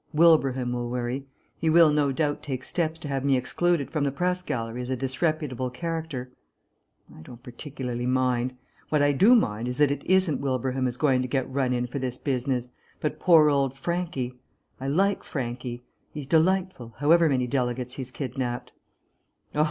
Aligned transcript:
"Wilbraham 0.13 0.71
will 0.73 0.89
worry. 0.89 1.27
He 1.59 1.69
will, 1.69 1.91
no 1.93 2.11
doubt, 2.11 2.41
take 2.41 2.63
steps 2.63 2.99
to 3.01 3.07
have 3.07 3.23
me 3.23 3.37
excluded 3.37 3.91
from 3.91 4.03
the 4.03 4.11
Press 4.11 4.41
Gallery 4.41 4.81
as 4.81 4.89
a 4.89 4.95
disreputable 4.95 5.69
character. 5.69 6.31
I 7.15 7.21
don't 7.21 7.43
particularly 7.43 8.07
mind. 8.07 8.55
What 8.89 9.03
I 9.03 9.11
do 9.11 9.35
mind 9.35 9.67
is 9.67 9.77
that 9.77 9.91
it 9.91 10.03
isn't 10.07 10.41
Wilbraham 10.41 10.85
who's 10.85 10.97
going 10.97 11.21
to 11.21 11.27
get 11.27 11.47
run 11.47 11.71
in 11.71 11.85
for 11.85 11.99
this 11.99 12.17
business, 12.17 12.69
but 12.99 13.19
poor 13.19 13.47
old 13.51 13.75
Franchi. 13.75 14.39
I 14.79 14.87
like 14.87 15.23
Franchi. 15.23 15.83
He's 16.11 16.25
delightful, 16.25 16.95
however 16.97 17.29
many 17.29 17.45
delegates 17.45 17.93
he's 17.93 18.09
kidnapped." 18.09 18.71